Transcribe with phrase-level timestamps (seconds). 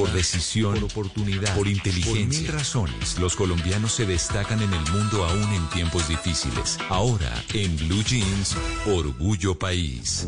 [0.00, 4.80] Por decisión, por oportunidad, por inteligencia, por mil razones, los colombianos se destacan en el
[4.92, 6.78] mundo aún en tiempos difíciles.
[6.88, 10.26] Ahora, en Blue Jeans, Orgullo País.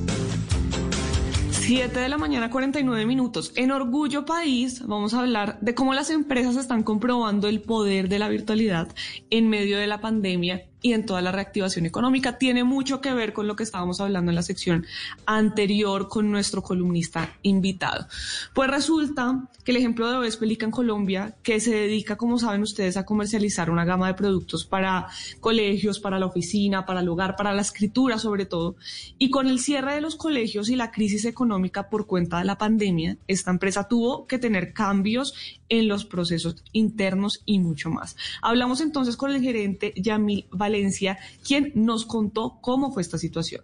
[1.52, 3.52] 7 de la mañana, 49 minutos.
[3.56, 8.18] En Orgullo País vamos a hablar de cómo las empresas están comprobando el poder de
[8.18, 8.94] la virtualidad
[9.30, 12.38] en medio de la pandemia y en toda la reactivación económica.
[12.38, 14.84] Tiene mucho que ver con lo que estábamos hablando en la sección
[15.24, 18.06] anterior con nuestro columnista invitado.
[18.52, 22.62] Pues resulta que el ejemplo de Oves Pelica en Colombia, que se dedica, como saben
[22.62, 25.06] ustedes, a comercializar una gama de productos para
[25.40, 28.76] colegios, para la oficina, para el hogar, para la escritura sobre todo,
[29.18, 32.58] y con el cierre de los colegios y la crisis económica por cuenta de la
[32.58, 35.34] pandemia, esta empresa tuvo que tener cambios
[35.68, 38.16] en los procesos internos y mucho más.
[38.42, 43.62] Hablamos entonces con el gerente Yamil Valencia, quien nos contó cómo fue esta situación.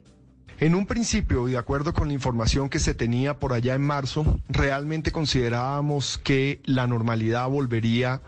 [0.60, 3.82] En un principio, y de acuerdo con la información que se tenía por allá en
[3.82, 8.20] marzo, realmente considerábamos que la normalidad volvería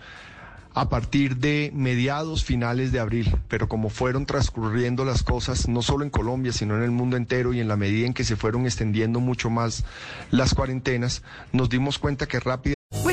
[0.72, 6.04] a partir de mediados finales de abril, pero como fueron transcurriendo las cosas, no solo
[6.04, 8.64] en Colombia, sino en el mundo entero y en la medida en que se fueron
[8.64, 9.84] extendiendo mucho más
[10.30, 12.79] las cuarentenas, nos dimos cuenta que rápidamente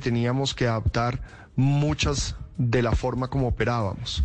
[0.00, 1.20] Teníamos que adaptar
[1.56, 4.22] muchas de la forma como operábamos.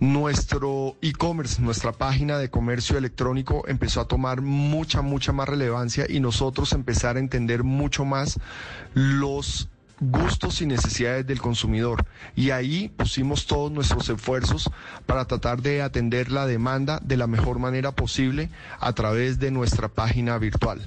[0.00, 6.18] Nuestro e-commerce, nuestra página de comercio electrónico empezó a tomar mucha, mucha más relevancia y
[6.18, 8.40] nosotros empezar a entender mucho más
[8.94, 9.68] los
[10.00, 12.04] gustos y necesidades del consumidor.
[12.34, 14.68] Y ahí pusimos todos nuestros esfuerzos
[15.06, 18.50] para tratar de atender la demanda de la mejor manera posible
[18.80, 20.82] a través de nuestra página virtual.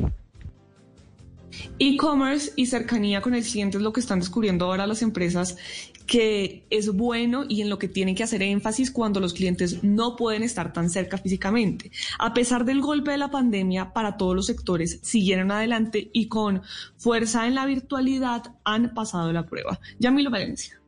[1.79, 5.57] E-commerce y cercanía con el cliente es lo que están descubriendo ahora las empresas
[6.05, 10.15] que es bueno y en lo que tienen que hacer énfasis cuando los clientes no
[10.15, 11.91] pueden estar tan cerca físicamente.
[12.19, 16.61] A pesar del golpe de la pandemia, para todos los sectores siguieron adelante y con
[16.97, 19.79] fuerza en la virtualidad han pasado la prueba.
[19.99, 20.79] Yamilo Valencia.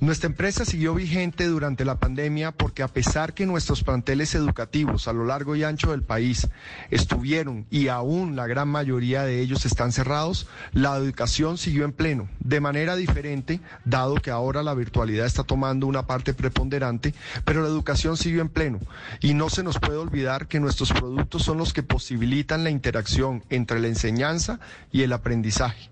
[0.00, 5.12] Nuestra empresa siguió vigente durante la pandemia porque a pesar que nuestros planteles educativos a
[5.12, 6.46] lo largo y ancho del país
[6.92, 12.28] estuvieron y aún la gran mayoría de ellos están cerrados, la educación siguió en pleno,
[12.38, 17.12] de manera diferente, dado que ahora la virtualidad está tomando una parte preponderante,
[17.44, 18.78] pero la educación siguió en pleno.
[19.20, 23.42] Y no se nos puede olvidar que nuestros productos son los que posibilitan la interacción
[23.50, 24.60] entre la enseñanza
[24.92, 25.90] y el aprendizaje.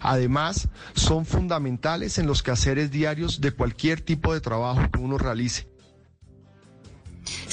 [0.00, 5.73] Además, son fundamentales en los quehaceres diarios de cualquier tipo de trabajo que uno realice.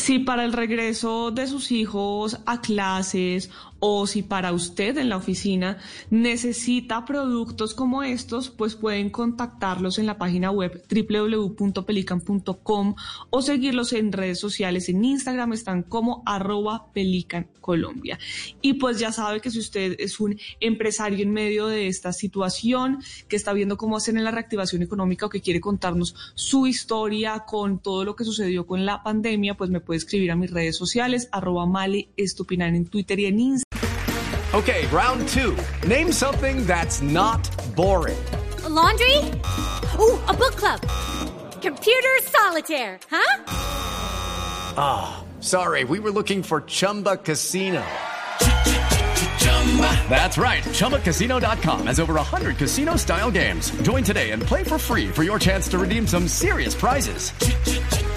[0.01, 3.51] Si para el regreso de sus hijos a clases
[3.81, 5.79] o si para usted en la oficina
[6.09, 12.95] necesita productos como estos, pues pueden contactarlos en la página web www.pelican.com
[13.29, 14.87] o seguirlos en redes sociales.
[14.87, 18.19] En Instagram están como arroba pelican Colombia.
[18.61, 22.99] Y pues ya sabe que si usted es un empresario en medio de esta situación,
[23.27, 27.45] que está viendo cómo hacer en la reactivación económica o que quiere contarnos su historia
[27.47, 30.77] con todo lo que sucedió con la pandemia, pues me puede escribir a mis redes
[30.77, 33.91] sociales, arroba male estupinan en Twitter y en Instagram.
[34.53, 35.55] Okay, round two.
[35.87, 37.39] Name something that's not
[37.75, 38.19] boring.
[38.65, 39.17] A laundry?
[39.97, 40.81] Ooh, a book club.
[41.61, 43.43] Computer solitaire, huh?
[44.77, 47.81] Ah, oh, sorry, we were looking for Chumba Casino.
[50.09, 50.63] That's right.
[50.63, 53.71] ChumbaCasino.com has over 100 casino style games.
[53.83, 57.31] Join today and play for free for your chance to redeem some serious prizes.